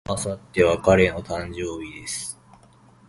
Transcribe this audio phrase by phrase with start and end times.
[0.09, 2.39] 明後日は彼の誕生日です。